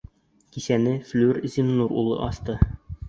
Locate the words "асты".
2.29-2.57